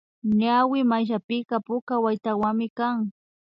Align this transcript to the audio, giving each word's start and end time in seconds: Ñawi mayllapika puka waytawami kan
Ñawi 0.39 0.79
mayllapika 0.91 1.55
puka 1.67 1.95
waytawami 2.03 2.67
kan 2.77 2.97